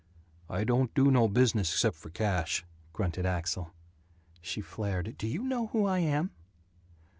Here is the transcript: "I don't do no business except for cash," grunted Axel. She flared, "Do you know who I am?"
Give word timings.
"I 0.49 0.63
don't 0.63 0.91
do 0.95 1.11
no 1.11 1.27
business 1.27 1.71
except 1.71 1.95
for 1.95 2.09
cash," 2.09 2.65
grunted 2.91 3.23
Axel. 3.27 3.71
She 4.41 4.59
flared, 4.59 5.15
"Do 5.15 5.27
you 5.27 5.43
know 5.43 5.67
who 5.67 5.85
I 5.85 5.99
am?" 5.99 6.31